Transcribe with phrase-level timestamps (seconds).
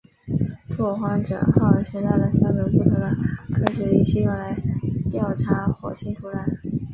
[0.69, 3.15] 拓荒者号携带了三种不同的
[3.53, 4.57] 科学仪器用来
[5.11, 6.43] 调查火星土壤。